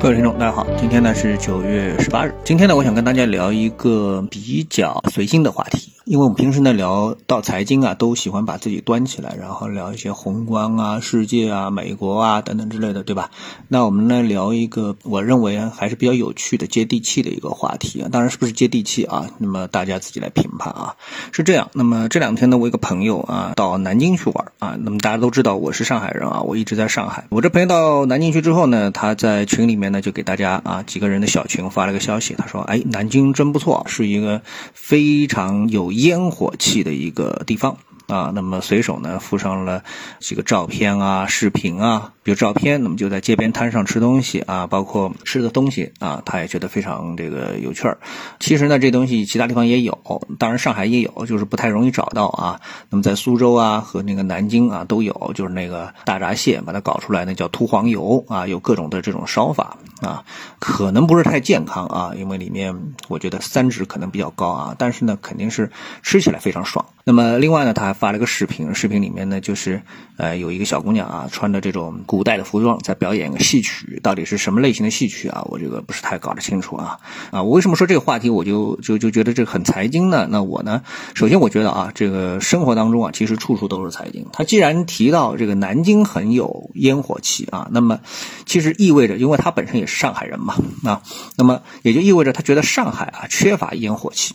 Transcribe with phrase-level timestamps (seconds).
[0.00, 2.34] 各位听众，大家好，今天呢是九月十八日。
[2.44, 13.30] 今天呢，我想跟大家聊一个比较随心的话题，因为我们平时呢聊到财经啊，都喜欢把自己端起来，然后聊一些宏观啊、世界啊、美国啊等等之类的，对吧？
[13.68, 18.08] 那我们来聊一个我认为还是比较有趣的、接地气的一个话题啊。
[18.12, 19.26] 当然是不是接地气啊？
[19.38, 20.94] 那么大家自己来评判啊。
[21.32, 24.76] 是这样，那么这两天呢，我一个朋友啊到南京去玩啊。
[24.78, 27.24] 那么大家都知道我是上海人啊，我一直在上海。
[27.30, 34.42] 我这朋友到南京去之后呢，他在群里面那就给大家啊几个人的小群发了个消息，他说：“哎，南京真不错，是一个
[34.72, 39.82] 非常有烟火气的一个地方。”啊，那么随手呢附上了
[40.20, 47.98] 几个照片啊、视频啊，比如照片，那么就在街边摊上吃东西啊，包括吃的东西啊，他也觉得非常这个有趣儿。
[48.40, 49.98] 其实呢，这东西其他地方也有，
[50.38, 52.60] 当然上海也有，就是不太容易找到啊。
[52.90, 60.24] 那么在苏州啊和那个南京啊都有，就是那个大闸蟹，把它搞出来，那叫秃黄油啊，有各种的这种烧法啊，
[60.58, 65.70] 可能不是太健康啊，因为里面我觉得三脂可能比较高啊，但是呢，肯定是
[66.02, 66.84] 吃起来非常爽。
[67.06, 69.80] 那么另外呢，他还发了个视频，视频里面呢就是
[70.16, 75.42] 呃有一个小姑娘啊，穿着这种古代的服装在表演个戏曲，到底是什么类型的戏曲啊？
[75.46, 76.98] 我这个不是太搞得清楚啊
[77.30, 77.42] 啊！
[77.42, 80.26] 我为什么说这个话题我就就就觉得这个很财经呢？
[80.30, 80.82] 那我呢，
[81.14, 84.26] 首先我觉得啊，这个生活当中啊，其实处处都是财经。
[84.32, 88.00] 他既然提到这个南京很有烟火气啊，那么
[88.46, 91.02] 其实意味着，因为他本身也是上海人嘛啊，
[91.36, 94.34] 那么也就意味着他觉得上海啊缺乏烟火气。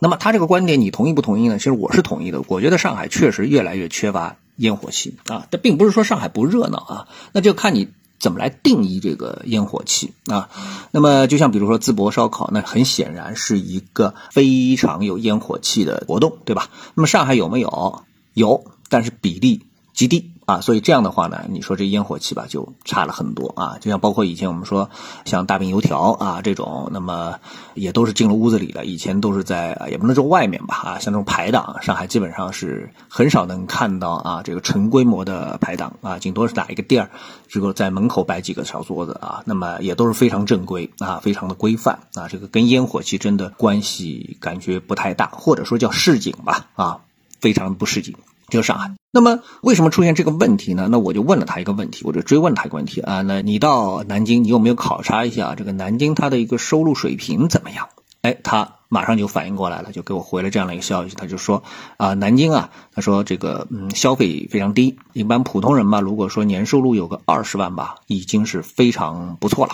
[0.00, 1.58] 那么他这个观点你同意不同意呢？
[1.58, 2.42] 其实我是同意的。
[2.46, 7.88] 我觉得上海确实越来越缺乏烟火气啊，这并不是说上海不热闹啊，那就看你
[8.18, 10.48] 怎么来定义这个烟火气啊。
[10.90, 16.68] 那么就像比如说淄博烧烤，那很显然是一个非常有烟火气的活动，对吧？
[16.94, 18.02] 那么上海有没有？
[18.34, 20.32] 有，但是比例极低。
[20.48, 23.76] 啊，所以这样的话呢，你说这烟火气吧，就差了很多啊。
[23.82, 24.88] 就像包括以前我们说，
[25.26, 27.38] 像大饼油条啊这种，那么
[27.74, 28.86] 也都是进了屋子里了。
[28.86, 37.10] 以前都是在也不能说外面吧啊，像这种排档，上海基本上是很少能看到啊这个成规模的排档啊，顶多是哪一个店儿，
[37.46, 42.26] 这个在门口摆几个小桌子啊，那么也都是非常正规啊，非常的规范啊。
[42.26, 47.00] 这个跟烟火气真的关系感觉不太大，或者说叫市井吧啊，
[47.38, 48.14] 非常不市井。
[48.48, 50.88] 就是上海，那么为什么出现这个问题呢？
[50.90, 57.88] 那我就问了他一个问题，我就追问他一个问题啊，那你到南京，你有没有考察一下这个南京它的一个收入水平怎么样？
[58.22, 61.62] 哎，他马上就反应过来了，就给我回了这样的一个消息，他就说
[61.98, 69.72] 啊，南京啊，他说这个嗯消费非常低，一般普通人吧，如果说年收入有个二十万吧，已经是非常不错了。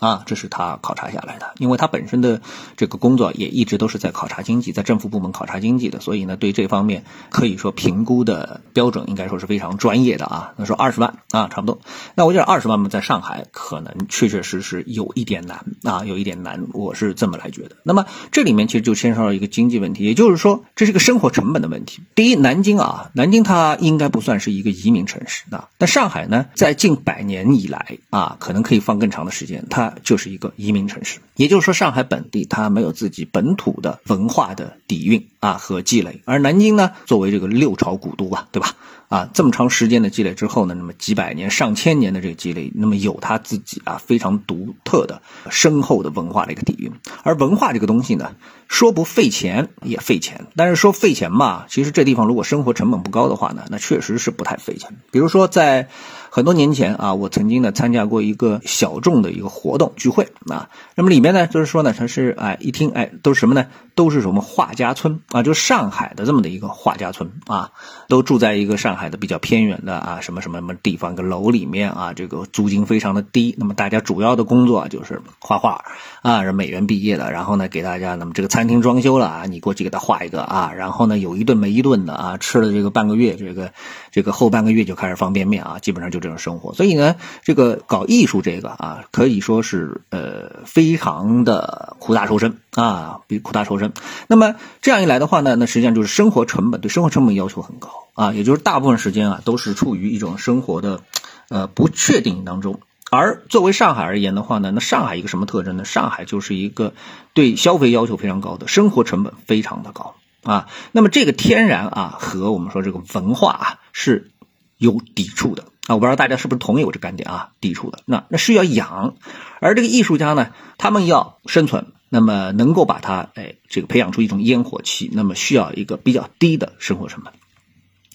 [0.00, 2.40] 啊，这是他考察下来的，因为他本身的
[2.76, 10.52] 这个工作也一直都是在考察经济，在政府部门考察经济的，所以呢，对这方面可以说评估的标准应该说是非常专业的啊。
[10.56, 11.78] 那说二十万啊，差不多。
[12.14, 17.76] 那我觉得二十万嘛，在上海可能确确实实有一点难啊，有一点难，我是这么来觉得。
[17.82, 22.02] 那么这里面其实就牵涉到一个经济问题，也就是说这是个生活成本的问题。
[22.14, 29.85] 第一，南京啊，南京它应该不算是一个移民城市啊，但上海呢，在近百年以来啊，可能可以放更长的时间，它。
[30.02, 38.74] 就是一个移民城市，也就是说，上海本地它没有自己本土的文化的底蕴啊和积累，而南京呢，作为这个六朝古都吧，对吧？
[39.08, 46.92] 啊，这么长时间的积累之后呢，那么几百年、上千年的这个积累，那么有它自己啊非常独特的、深厚的文化的一个底蕴。
[47.22, 48.34] 而文化这个东西呢，
[48.68, 54.96] 说不费钱也费钱，但是说费钱嘛，其实这地方如果生活成本不高的话呢，那确实是不太费钱。
[55.10, 55.88] 比如说在
[56.30, 63.66] 很多年前啊，我曾经呢参加过一个小众的一个活动聚会啊，那么里面呢就是说呢，它是哎一听哎都是什么呢？
[63.94, 65.42] 都是什么画家村啊？
[65.42, 67.70] 就上海的这么的一个画家村啊，
[68.08, 73.54] 都住在一个上海的比较偏远的啊什么什么什么地方一个楼里面啊，这个租金非常的低。
[73.58, 75.84] 那么大家主要的工作就是画画
[76.22, 83.70] 啊，是美院毕业的，然后呢给大家，那么这个餐厅装修了啊，你过去给他画一个啊，然后呢有一顿没一顿的啊，吃了这个半个月，这个
[84.16, 86.72] 这个后半个月就开始方便面啊，基本上就这种生活。
[86.72, 93.92] 所以呢，这个搞艺术这个啊，可以说是呃非常的苦大仇深啊，比苦大仇深。
[94.26, 101.02] 那么这样一来的话呢，那实际上就是生活成本对生活成本要求很高啊，也就是大部分时间啊都是处于一种生活的
[101.50, 102.80] 呃不确定当中。
[103.10, 105.84] 而作为上海而言的话呢，那上海一个什么特征呢？
[105.84, 106.94] 上海就是一个
[107.34, 110.68] 对消费要求非常高的，生活成本非常的高啊。
[110.92, 114.30] 那么这个天然啊和我们说这个文化啊是
[114.76, 115.94] 有抵触的啊。
[115.94, 117.52] 我不知道大家是不是同意我这观点啊？
[117.62, 119.16] 抵触的那那是要养，
[119.60, 121.86] 而这个艺术家呢，他们要生存。
[122.08, 127.32] 那么能够把它哎这个培养出一种烟火气，那么需要一个比较低的生活成本。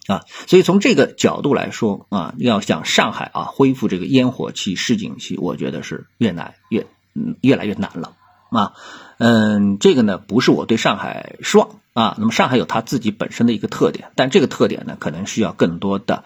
[0.08, 8.16] 啊，所以从这个角度来说啊，要想上海啊恢复这个烟火气、市井气，我觉得是越难越嗯越来越难了
[8.52, 8.74] 啊。
[9.18, 12.16] 嗯，这个呢不是我对上海失望啊。
[12.20, 16.24] 那么上海有它自己本身的一个特点，但这个特点呢可能需要更多的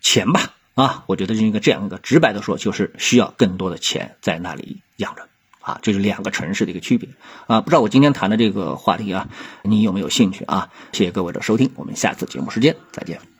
[0.00, 1.04] 钱吧啊。
[1.06, 5.28] 我觉得是一个这样一个直白的说，就是需要更多的钱在那里养着
[5.60, 5.80] 啊。
[5.82, 7.08] 这是两个城市的一个区别
[7.46, 7.60] 啊。
[7.60, 9.28] 不知道我今天谈的这个话题啊，
[9.62, 10.70] 你有没有兴趣啊？
[10.92, 13.31] 谢谢各位的收听，我们下次节目时间再见。